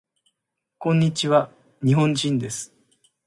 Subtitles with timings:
[0.79, 1.51] こんにちわ。
[1.85, 2.73] 日本人です。